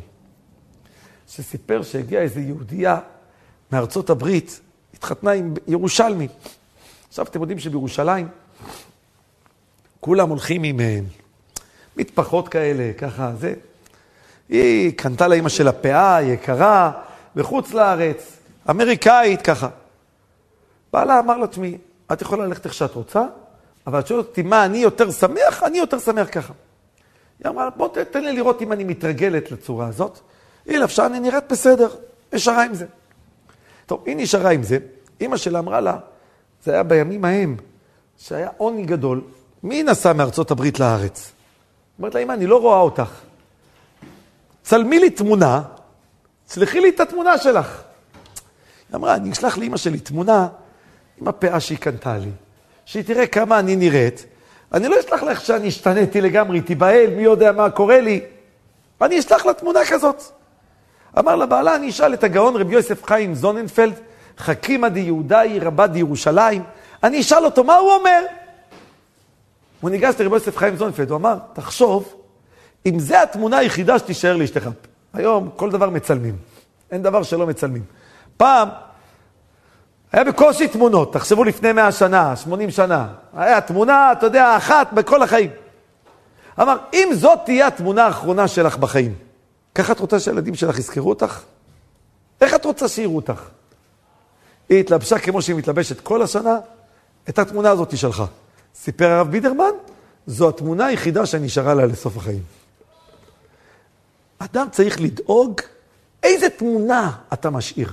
[1.29, 2.99] שסיפר שהגיעה איזו יהודייה
[3.73, 4.61] מארצות הברית,
[4.95, 6.29] התחתנה עם ירושלמי.
[7.09, 8.29] עכשיו, אתם יודעים שבירושלים
[10.01, 10.99] כולם הולכים עם אה,
[11.97, 13.55] מטפחות כאלה, ככה, זה.
[14.49, 16.93] היא קנתה לאימא שלה פאה יקרה,
[17.37, 18.37] בחוץ לארץ,
[18.71, 19.69] אמריקאית, ככה.
[20.93, 21.79] בעלה אמר לה, תשמעי,
[22.13, 23.23] את יכולה ללכת איך שאת רוצה,
[23.87, 26.53] אבל את שואלת אותי מה אני יותר שמח, אני יותר שמח ככה.
[27.45, 30.19] היא אמרה, בוא תן לי לראות אם אני מתרגלת לצורה הזאת.
[30.67, 31.89] היא לבשה, אני נראית בסדר,
[32.33, 32.87] נשארה עם זה.
[33.87, 34.79] טוב, היא נשארה עם זה,
[35.21, 35.99] אימא שלה אמרה לה,
[36.65, 37.57] זה היה בימים ההם,
[38.19, 39.21] שהיה עוני גדול,
[39.63, 41.33] מי נסע מארצות הברית לארץ?
[41.99, 43.11] אומרת לה, אמא, אני לא רואה אותך.
[44.63, 45.63] צלמי לי תמונה,
[46.49, 47.83] סלחי לי את התמונה שלך.
[48.89, 50.49] היא אמרה, אני אשלח לאמא שלי תמונה
[51.21, 52.31] עם הפאה שהיא קנתה לי,
[52.85, 54.27] שהיא תראה כמה אני נראית.
[54.73, 58.21] אני לא אשלח לך שאני השתניתי לגמרי, תיבהל, מי יודע מה קורה לי.
[59.03, 60.23] אני אשלח לה תמונה כזאת.
[61.19, 63.95] אמר לבעלה, אני אשאל את הגאון רבי יוסף חיים זוננפלד,
[64.39, 66.63] חכימא דיהודאי רבה דירושלים,
[67.03, 68.23] אני אשאל אותו מה הוא אומר.
[69.81, 72.15] הוא ניגש לרבי יוסף חיים זוננפלד, הוא אמר, תחשוב,
[72.87, 74.69] אם זה התמונה היחידה שתישאר לאשתך.
[75.15, 76.37] היום כל דבר מצלמים,
[76.91, 77.83] אין דבר שלא מצלמים.
[78.37, 78.69] פעם
[80.13, 83.09] היה בקושי תמונות, תחשבו לפני 100 שנה, 80 שנה.
[83.37, 85.51] היה תמונה, אתה יודע, אחת בכל החיים.
[86.61, 89.15] אמר, אם זאת תהיה התמונה האחרונה שלך בחיים,
[89.75, 91.41] ככה את רוצה שהילדים שלך יזכרו אותך?
[92.41, 93.43] איך את רוצה שיראו אותך?
[94.69, 96.59] היא התלבשה כמו שהיא מתלבשת כל השנה,
[97.29, 98.27] את התמונה הזאת היא שלחה.
[98.75, 99.71] סיפר הרב בידרמן,
[100.27, 102.43] זו התמונה היחידה שנשארה לה לסוף החיים.
[104.39, 105.61] אדם צריך לדאוג
[106.23, 107.93] איזה תמונה אתה משאיר.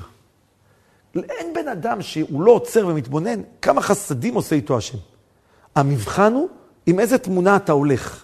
[1.23, 4.97] אין בן אדם שהוא לא עוצר ומתבונן כמה חסדים עושה איתו השם.
[5.75, 6.49] המבחן הוא
[6.85, 8.23] עם איזה תמונה אתה הולך,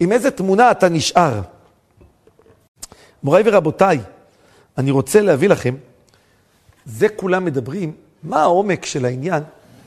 [0.00, 1.40] עם איזה תמונה אתה נשאר.
[3.22, 4.00] מוריי ורבותיי,
[4.78, 5.74] אני רוצה להביא לכם,
[6.86, 9.42] זה כולם מדברים, מה העומק של העניין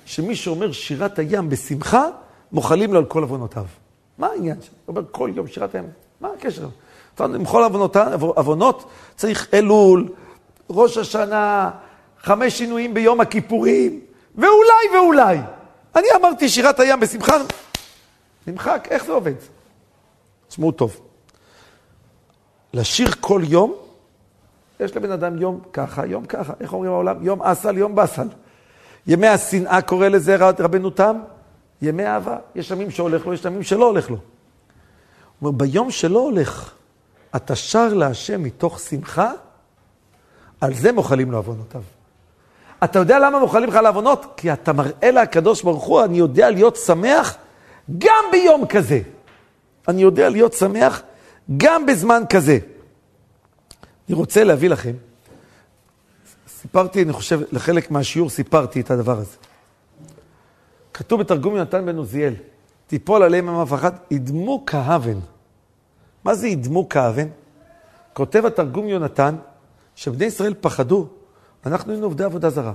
[0.06, 2.06] שמי שאומר שירת הים בשמחה,
[2.52, 3.66] מוחלים לו על כל עוונותיו.
[4.18, 4.58] מה העניין?
[4.58, 5.86] הוא אומר כל יום שירת הים,
[6.22, 6.68] מה הקשר?
[7.20, 7.64] למחול
[8.36, 10.10] עוונות צריך אלול,
[10.70, 11.72] ראש השנה,
[12.24, 14.00] חמש שינויים ביום הכיפורים,
[14.36, 15.38] ואולי ואולי.
[15.96, 17.36] אני אמרתי שירת הים בשמחה,
[18.48, 19.34] נמחק, איך זה עובד?
[20.48, 21.00] תשמעו טוב.
[22.74, 23.76] לשיר כל יום,
[24.80, 27.26] יש לבן אדם יום ככה, יום ככה, איך אומרים העולם?
[27.26, 28.28] יום אסל, יום באסל.
[29.08, 31.20] ימי השנאה קורא לזה רבנו תם,
[31.82, 32.38] ימי אהבה.
[32.56, 34.16] יש ימים שהולך לו, יש ימים שלא הולך לו.
[34.16, 36.74] הוא אומר, ביום שלא הולך,
[37.36, 39.32] אתה שר להשם מתוך שמחה,
[40.62, 41.82] על זה מוחלים לו עוונותיו.
[42.84, 44.26] אתה יודע למה מוחלים לך על עוונות?
[44.38, 47.38] כי אתה מראה לקדוש ברוך הוא, אני יודע להיות שמח
[47.98, 49.00] גם ביום כזה.
[49.88, 51.02] אני יודע להיות שמח
[51.58, 52.58] גם בזמן כזה.
[54.10, 54.94] אני רוצה להביא לכם,
[56.48, 59.38] סיפרתי, אני חושב, לחלק מהשיעור סיפרתי את הדבר הזה.
[60.94, 62.34] כתוב בתרגום יונתן בן עוזיאל,
[62.88, 65.20] תיפול עליהם עם אף אחד, ידמו כאבן.
[66.24, 67.28] מה זה ידמו כאבן?
[68.14, 69.36] כותב התרגום יונתן,
[69.96, 71.08] שבני ישראל פחדו,
[71.66, 72.74] אנחנו היינו עובדי עבודה זרה,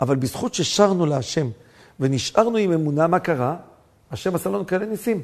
[0.00, 1.46] אבל בזכות ששרנו להשם
[2.00, 3.56] ונשארנו עם אמונה, מה קרה?
[4.10, 5.22] השם עשה לנו כאלה ניסים.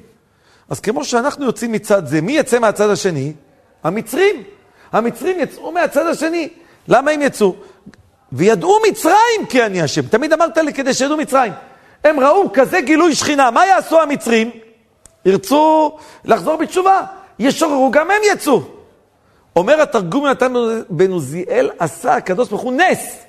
[0.68, 3.32] אז כמו שאנחנו יוצאים מצד זה, מי יצא מהצד השני?
[3.84, 4.42] המצרים.
[4.92, 6.48] המצרים יצאו מהצד השני.
[6.88, 7.54] למה הם יצאו?
[8.32, 10.02] וידעו מצרים כי אני השם.
[10.02, 11.52] תמיד אמרת לי כדי שידעו מצרים.
[12.04, 14.50] הם ראו כזה גילוי שכינה, מה יעשו המצרים?
[15.24, 17.00] ירצו לחזור בתשובה,
[17.38, 18.79] ישוררו, גם הם יצאו.
[19.56, 20.52] אומר התרגום נתן
[20.90, 23.24] בן עוזיאל, עשה הקדוש ברוך הוא נס.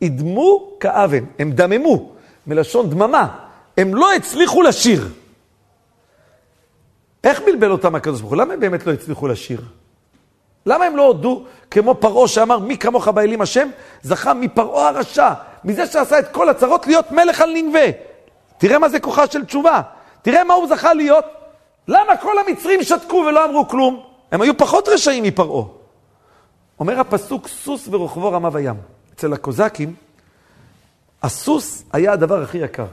[0.00, 2.12] ידמו כאבן, הם דממו,
[2.46, 3.28] מלשון דממה.
[3.78, 5.08] הם לא הצליחו לשיר.
[7.24, 8.38] איך בלבל אותם הקדוש ברוך הוא?
[8.38, 9.60] למה הם באמת לא הצליחו לשיר?
[10.66, 13.68] למה הם לא הודו כמו פרעה שאמר מי כמוך באלים השם?
[14.02, 15.32] זכה מפרעה הרשע,
[15.64, 17.90] מזה שעשה את כל הצרות להיות מלך על ננבה.
[18.58, 19.80] תראה מה זה כוחה של תשובה.
[20.22, 21.24] תראה מה הוא זכה להיות.
[21.88, 24.07] למה כל המצרים שתקו ולא אמרו כלום?
[24.32, 25.64] הם היו פחות רשעים מפרעה.
[26.80, 28.76] אומר הפסוק, סוס ורוכבו רמה וים.
[29.14, 29.94] אצל הקוזקים,
[31.22, 32.86] הסוס היה הדבר הכי יקר.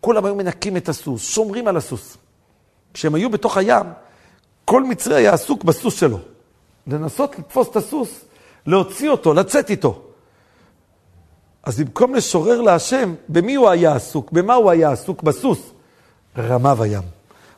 [0.00, 2.16] כולם היו מנקים את הסוס, שומרים על הסוס.
[2.94, 3.86] כשהם היו בתוך הים,
[4.64, 6.18] כל מצרי היה עסוק בסוס שלו.
[6.86, 8.20] לנסות לתפוס את הסוס,
[8.66, 10.02] להוציא אותו, לצאת איתו.
[11.62, 14.32] אז במקום לשורר להשם, במי הוא היה עסוק?
[14.32, 15.22] במה הוא היה עסוק?
[15.22, 15.58] בסוס.
[16.38, 17.02] רמה וים.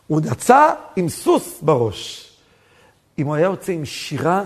[0.06, 2.23] הוא נצא עם סוס בראש.
[3.18, 4.44] אם הוא היה יוצא עם שירה,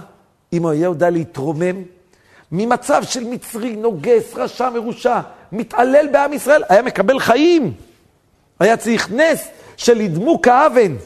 [0.52, 1.82] אם הוא היה יודע להתרומם,
[2.52, 5.20] ממצב של מצרי, נוגס, רשע, מרושע,
[5.52, 7.74] מתעלל בעם ישראל, היה מקבל חיים.
[8.60, 10.96] היה צריך נס של ידמוק האבן.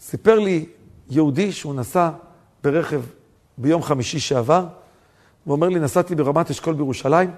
[0.00, 0.66] סיפר לי
[1.10, 2.10] יהודי שהוא נסע
[2.64, 3.02] ברכב
[3.58, 4.66] ביום חמישי שעבר,
[5.44, 7.30] הוא אומר לי, נסעתי ברמת אשכול בירושלים,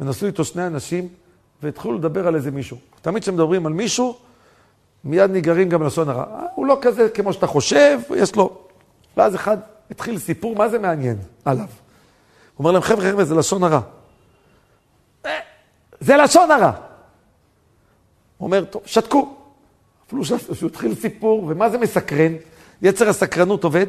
[0.00, 1.08] ונסעו איתו שני אנשים,
[1.62, 2.76] והתחילו לדבר על איזה מישהו.
[3.02, 4.16] תמיד כשמדברים על מישהו,
[5.06, 6.24] מיד ניגרים גם ללשון הרע.
[6.54, 8.58] הוא לא כזה כמו שאתה חושב, יש לו...
[9.16, 9.56] ואז אחד
[9.90, 11.64] התחיל סיפור, מה זה מעניין עליו?
[11.64, 11.70] הוא
[12.58, 13.80] אומר להם, חבר'ה, חבר'ה, זה לשון הרע.
[15.26, 15.30] אה,
[16.00, 16.72] זה לשון הרע.
[18.38, 19.36] הוא אומר, טוב, שתקו.
[20.06, 22.32] אפילו שהוא התחיל סיפור, ומה זה מסקרן?
[22.82, 23.86] יצר הסקרנות עובד.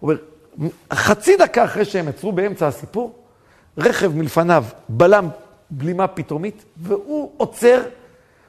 [0.00, 3.18] הוא אומר, חצי דקה אחרי שהם עצרו באמצע הסיפור,
[3.78, 5.28] רכב מלפניו בלם
[5.70, 7.82] בלימה פתאומית, והוא עוצר,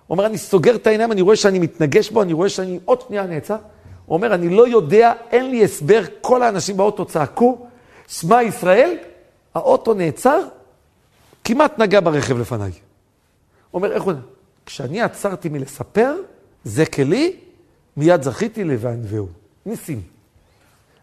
[0.07, 3.01] הוא אומר, אני סוגר את העיניים, אני רואה שאני מתנגש בו, אני רואה שאני עוד
[3.01, 3.57] שנייה נעצר.
[4.05, 7.67] הוא אומר, אני לא יודע, אין לי הסבר, כל האנשים באוטו צעקו,
[8.07, 8.97] שמע ישראל,
[9.55, 10.39] האוטו נעצר,
[11.43, 12.71] כמעט נגע ברכב לפניי.
[12.71, 14.13] הוא אומר, איך הוא...
[14.65, 16.15] כשאני עצרתי מלספר,
[16.63, 17.35] זה כלי,
[17.97, 19.27] מיד זכיתי ל"ואנבהו".
[19.65, 20.01] ניסים.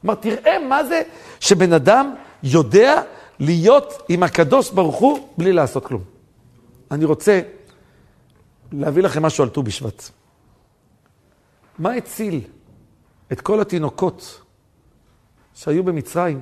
[0.01, 1.03] כלומר, תראה מה זה
[1.41, 3.03] שבן אדם יודע
[3.39, 6.03] להיות עם הקדוש ברוך הוא בלי לעשות כלום.
[6.91, 7.41] אני רוצה
[8.73, 10.03] להביא לכם משהו על ט"ו בשבט.
[11.79, 12.41] מה הציל
[13.33, 14.43] את כל התינוקות
[15.55, 16.41] שהיו במצרים,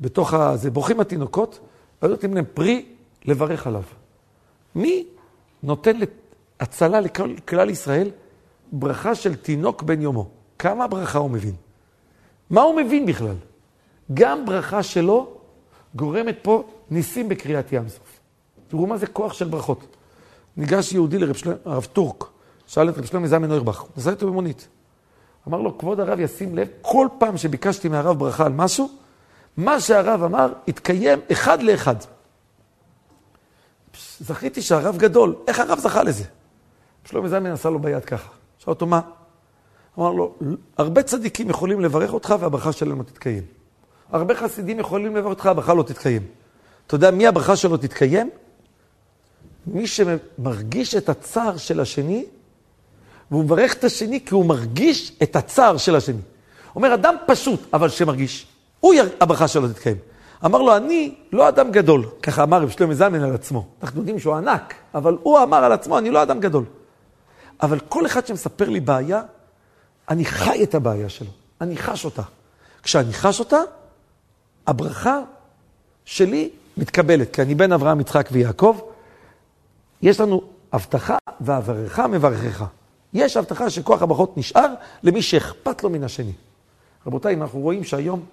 [0.00, 0.56] בתוך ה...
[0.56, 1.60] זה בורחים התינוקות,
[2.00, 2.86] היו נותנים להם פרי
[3.24, 3.82] לברך עליו.
[4.74, 5.06] מי
[5.62, 5.98] נותן
[6.60, 8.10] הצלה לכלל ישראל?
[8.72, 10.28] ברכה של תינוק בן יומו.
[10.58, 11.54] כמה ברכה הוא מבין?
[12.50, 13.36] מה הוא מבין בכלל?
[14.14, 15.36] גם ברכה שלו
[15.94, 18.20] גורמת פה ניסים בקריאת ים סוף.
[18.68, 19.96] תראו מה זה כוח של ברכות.
[20.56, 22.24] ניגש יהודי לרב שלם, הרב טורק,
[22.66, 24.68] שאל את רב שלמה זלמן נוירבך, הוא נסע איתו במונית.
[25.48, 28.88] אמר לו, כבוד הרב ישים לב, כל פעם שביקשתי מהרב ברכה על משהו,
[29.56, 31.96] מה שהרב אמר התקיים אחד לאחד.
[34.20, 36.24] זכיתי שהרב גדול, איך הרב זכה לזה?
[37.04, 38.30] שלמה זלמן עשה לו ביד ככה.
[38.58, 39.00] שאל אותו, מה?
[39.98, 40.34] אמר לו,
[40.78, 43.42] הרבה צדיקים יכולים לברך אותך והברכה שלהם לא תתקיים.
[44.12, 46.22] הרבה חסידים יכולים לברך אותך, הברכה לא תתקיים.
[46.86, 48.30] אתה יודע מי הברכה שלו תתקיים?
[49.66, 52.24] מי שמרגיש את הצער של השני,
[53.30, 56.20] והוא מברך את השני כי הוא מרגיש את הצער של השני.
[56.76, 58.46] אומר, אדם פשוט, אבל שמרגיש,
[58.80, 59.08] הוא, יר...
[59.20, 59.96] הברכה שלו תתקיים.
[60.44, 62.06] אמר לו, אני לא אדם גדול.
[62.22, 63.66] ככה אמר רב שלמה זלמן על עצמו.
[63.82, 66.64] אנחנו יודעים שהוא ענק, אבל הוא אמר על עצמו, אני לא אדם גדול.
[67.62, 69.22] אבל כל אחד שמספר לי בעיה,
[70.08, 72.22] אני חי את הבעיה שלו, אני חש אותה.
[72.82, 73.58] כשאני חש אותה,
[74.66, 75.20] הברכה
[76.04, 78.78] שלי מתקבלת, כי אני בן אברהם, יצחק ויעקב.
[80.02, 82.64] יש לנו הבטחה, ואברך מברכך.
[83.12, 84.66] יש הבטחה שכוח הברכות נשאר
[85.02, 86.32] למי שאכפת לו מן השני.
[87.06, 88.24] רבותיי, אנחנו רואים שהיום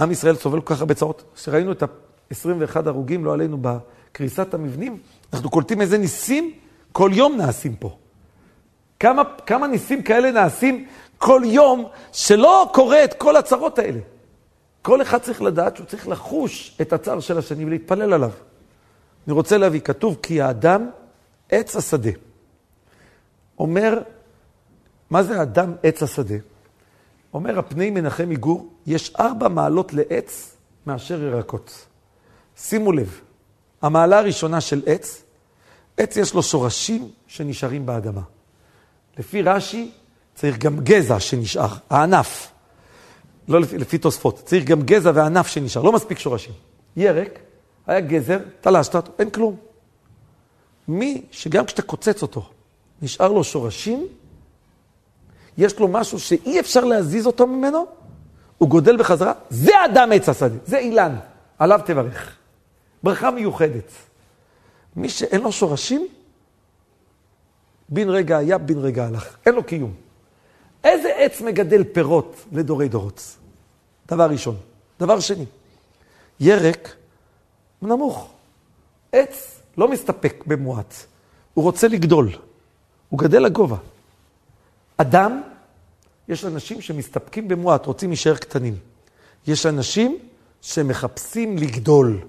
[0.00, 4.98] עם ישראל סובל כל כך הרבה צרות, שראינו את ה-21 הרוגים, לא עלינו, בקריסת המבנים,
[5.32, 6.52] אנחנו קולטים איזה ניסים
[6.92, 7.96] כל יום נעשים פה.
[9.00, 10.86] כמה, כמה ניסים כאלה נעשים
[11.18, 14.00] כל יום, שלא קורה את כל הצרות האלה.
[14.82, 18.30] כל אחד צריך לדעת שהוא צריך לחוש את הצער של השני ולהתפלל עליו.
[19.26, 20.90] אני רוצה להביא, כתוב כי האדם
[21.50, 22.10] עץ השדה.
[23.58, 23.98] אומר,
[25.10, 26.34] מה זה אדם עץ השדה?
[27.34, 30.56] אומר הפני מנחם מגור, יש ארבע מעלות לעץ
[30.86, 31.86] מאשר ירקות.
[32.56, 33.20] שימו לב,
[33.82, 35.22] המעלה הראשונה של עץ,
[35.96, 38.20] עץ יש לו שורשים שנשארים באדמה.
[39.18, 39.90] לפי רש"י
[40.34, 42.50] צריך גם גזע שנשאר, הענף.
[43.48, 46.54] לא לפי, לפי תוספות, צריך גם גזע וענף שנשאר, לא מספיק שורשים.
[46.96, 47.38] ירק,
[47.86, 49.56] היה גזר, תלשת אותו, אין כלום.
[50.88, 52.48] מי שגם כשאתה קוצץ אותו,
[53.02, 54.06] נשאר לו שורשים,
[55.58, 57.86] יש לו משהו שאי אפשר להזיז אותו ממנו,
[58.58, 61.16] הוא גודל בחזרה, זה אדם עץ השדה, זה אילן,
[61.58, 62.36] עליו תברך.
[63.02, 63.92] ברכה מיוחדת.
[64.96, 66.08] מי שאין לו שורשים,
[67.88, 69.36] בן רגע היה, בן רגע הלך.
[69.46, 69.94] אין לו קיום.
[70.84, 73.36] איזה עץ מגדל פירות לדורי דורות?
[74.08, 74.56] דבר ראשון.
[75.00, 75.44] דבר שני,
[76.40, 76.94] ירק
[77.82, 78.28] נמוך.
[79.12, 80.94] עץ לא מסתפק במועט,
[81.54, 82.30] הוא רוצה לגדול.
[83.08, 83.76] הוא גדל לגובה.
[84.96, 85.42] אדם,
[86.28, 88.76] יש אנשים שמסתפקים במועט, רוצים להישאר קטנים.
[89.46, 90.18] יש אנשים
[90.62, 92.20] שמחפשים לגדול,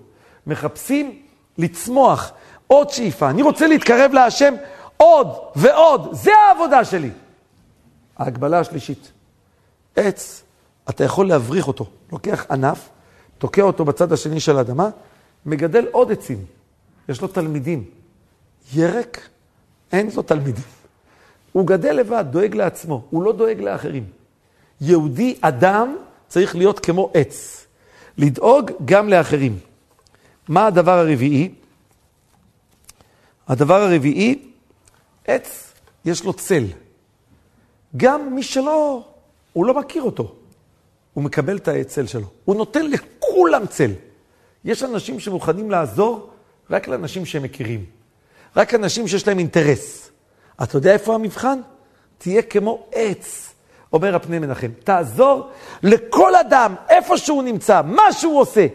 [0.48, 1.22] מחפשים
[1.58, 2.32] לצמוח,
[2.68, 3.30] עוד שאיפה.
[3.30, 4.54] אני רוצה להתקרב להשם
[4.98, 7.10] עוד ועוד, זה העבודה שלי.
[8.18, 9.12] ההגבלה השלישית,
[9.96, 10.44] עץ,
[10.90, 11.86] אתה יכול להבריך אותו.
[12.12, 12.90] לוקח ענף,
[13.38, 14.90] תוקע אותו בצד השני של האדמה,
[15.46, 16.46] מגדל עוד עצים.
[17.10, 17.84] יש לו תלמידים.
[18.74, 19.30] ירק,
[19.92, 20.64] אין לו תלמידים.
[21.52, 24.06] הוא גדל לבד, דואג לעצמו, הוא לא דואג לאחרים.
[24.82, 25.96] יהודי, אדם,
[26.28, 27.66] צריך להיות כמו עץ.
[28.18, 29.60] לדאוג גם לאחרים.
[30.48, 31.54] מה הדבר הרביעי?
[33.48, 34.52] הדבר הרביעי,
[35.28, 35.74] עץ,
[36.06, 36.66] יש לו צל.
[37.98, 39.08] גם מי שלא,
[39.54, 40.36] הוא לא מכיר אותו,
[41.14, 42.28] הוא מקבל את הצל שלו.
[42.46, 43.92] הוא נותן לכולם צל.
[44.66, 46.30] יש אנשים שמוכנים לעזור
[46.70, 47.86] רק לאנשים שהם מכירים.
[48.56, 50.12] רק אנשים שיש להם אינטרס.
[50.64, 51.60] אתה יודע איפה המבחן?
[52.18, 53.54] תהיה כמו עץ,
[53.94, 54.72] אומר הפני מנחם.
[54.84, 55.50] תעזור
[55.84, 58.68] לכל אדם, איפה שהוא נמצא, מה שהוא עושה.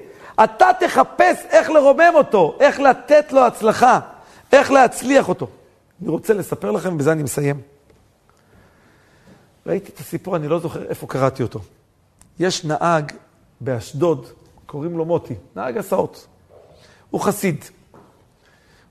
[0.44, 4.00] אתה תחפש איך לרומם אותו, איך לתת לו הצלחה,
[4.52, 5.46] איך להצליח אותו.
[6.02, 7.60] אני רוצה לספר לכם, ובזה אני מסיים.
[9.66, 11.60] ראיתי את הסיפור, אני לא זוכר איפה קראתי אותו.
[12.38, 13.12] יש נהג
[13.60, 14.26] באשדוד,
[14.70, 16.26] קוראים לו מוטי, נהג הסעות.
[17.10, 17.64] הוא חסיד.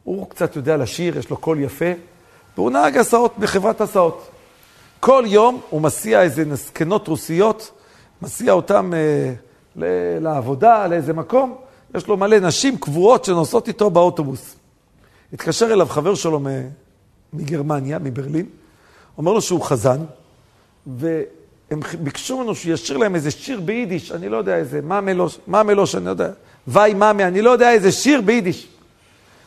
[0.04, 1.86] הוא קצת יודע לשיר, יש לו קול יפה,
[2.56, 4.30] והוא נהג הסעות בחברת הסעות.
[5.00, 7.72] כל יום הוא מסיע איזה זקנות רוסיות,
[8.22, 9.34] מסיע אותן אה,
[10.20, 11.56] לעבודה, לאיזה מקום,
[11.96, 14.56] יש לו מלא נשים קבועות שנוסעות איתו באוטובוס.
[15.34, 16.39] התקשר אליו חבר שלו
[17.34, 18.46] מגרמניה, מברלין,
[19.18, 20.00] אומר לו שהוא חזן,
[21.71, 25.63] והם ביקשו ממנו שישיר להם איזה שיר ביידיש, אני לא יודע איזה, מה מלוש, מה
[25.63, 26.29] מלוש, אני לא יודע,
[26.67, 28.67] וי מאמי, אני לא יודע איזה שיר ביידיש.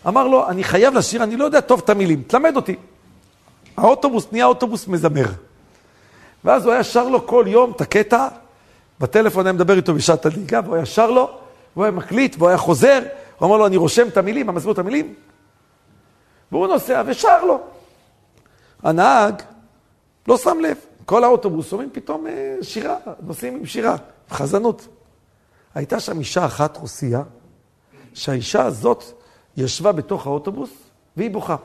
[0.08, 2.76] אמר לו, אני חייב לשיר, אני לא יודע טוב את המילים, תלמד אותי.
[3.76, 5.26] האוטובוס נהיה אוטובוס מזמר.
[6.44, 8.28] ואז הוא היה שר לו כל יום את הקטע,
[9.00, 11.30] בטלפון היה מדבר איתו בשעת הליגה, והוא היה שר לו,
[11.76, 13.02] והוא היה מקליט, והוא היה חוזר,
[13.38, 15.14] הוא אמר לו, אני רושם את המילים, מה מסביר את המילים?
[16.52, 17.60] והוא נוסע ושר לו.
[18.82, 19.42] הנהג
[20.28, 20.76] לא שם לב,
[21.06, 23.96] כל האוטובוס שומעים פתאום אה, שירה, נוסעים עם שירה,
[24.30, 24.88] חזנות.
[25.74, 27.22] הייתה שם אישה אחת, רוסייה,
[28.14, 29.04] שהאישה הזאת
[29.56, 30.70] ישבה בתוך האוטובוס
[31.16, 31.56] והיא בוכה.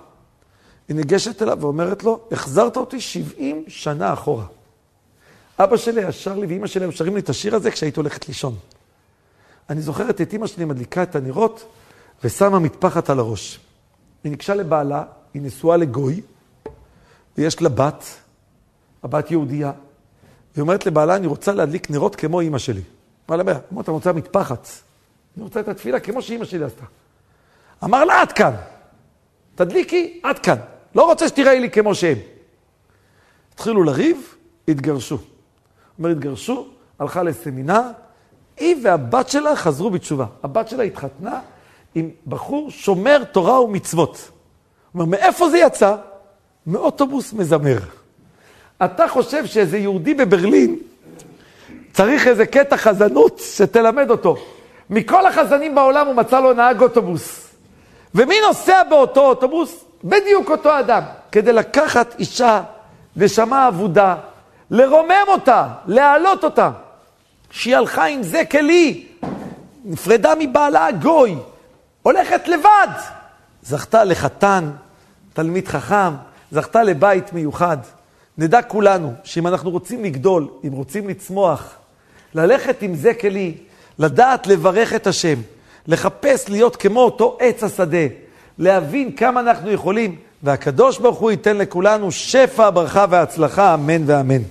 [0.87, 4.45] היא ניגשת אליו ואומרת לו, החזרת אותי 70 שנה אחורה.
[5.59, 8.55] אבא שלי שר לי ואימא שלי היו שרים לי את השיר הזה כשהיית הולכת לישון.
[9.69, 11.65] אני זוכרת את אימא שלי מדליקה את הנרות
[12.23, 13.59] ושמה מטפחת על הראש.
[14.23, 16.21] היא ניגשה לבעלה, היא נשואה לגוי,
[17.37, 18.03] ויש לה בת,
[19.03, 19.71] הבת יהודייה.
[20.55, 22.81] היא אומרת לבעלה, אני רוצה להדליק נרות כמו אימא שלי.
[23.29, 24.67] אמר לה, אמרת, אתה רוצה מטפחת.
[25.37, 26.85] אני רוצה את התפילה כמו שאימא שלי עשתה.
[27.83, 28.53] אמר לה, עד כאן.
[29.55, 30.57] תדליקי, עד כאן.
[30.95, 32.17] לא רוצה שתראי לי כמו שהם.
[33.53, 34.35] התחילו לריב,
[34.67, 35.17] התגרשו.
[35.99, 36.67] אומר, התגרשו,
[36.99, 37.81] הלכה לסמינר,
[38.57, 40.25] היא והבת שלה חזרו בתשובה.
[40.43, 41.39] הבת שלה התחתנה
[41.95, 44.31] עם בחור שומר תורה ומצוות.
[44.91, 45.95] הוא אומר, מאיפה זה יצא?
[46.67, 47.79] מאוטובוס מזמר.
[48.85, 50.75] אתה חושב שאיזה יהודי בברלין
[51.93, 54.37] צריך איזה קטע חזנות שתלמד אותו.
[54.89, 57.47] מכל החזנים בעולם הוא מצא לו נהג אוטובוס.
[58.15, 59.85] ומי נוסע באותו אוטובוס?
[60.03, 61.01] בדיוק אותו אדם.
[61.31, 62.61] כדי לקחת אישה,
[63.15, 64.15] נשמה אבודה,
[64.71, 66.71] לרומם אותה, להעלות אותה.
[67.51, 69.05] שהיא הלכה עם זה כלי,
[69.85, 71.35] נפרדה מבעלה הגוי,
[72.03, 72.87] הולכת לבד.
[73.63, 74.69] זכתה לחתן,
[75.33, 76.13] תלמיד חכם,
[76.51, 77.77] זכתה לבית מיוחד.
[78.37, 81.75] נדע כולנו שאם אנחנו רוצים לגדול, אם רוצים לצמוח,
[82.33, 83.53] ללכת עם זה כלי,
[83.99, 85.39] לדעת לברך את השם,
[85.87, 88.07] לחפש להיות כמו אותו עץ השדה,
[88.57, 94.41] להבין כמה אנחנו יכולים, והקדוש ברוך הוא ייתן לכולנו שפע, ברכה והצלחה, אמן ואמן.